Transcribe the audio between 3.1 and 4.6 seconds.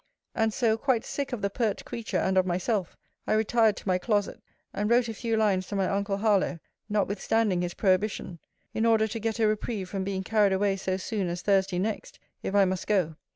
I retired to my closet,